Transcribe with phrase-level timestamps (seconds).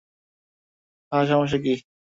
[1.11, 1.73] হ্যাঁ, সমস্যা কী?